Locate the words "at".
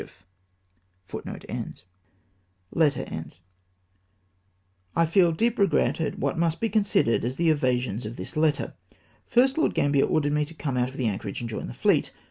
6.01-6.17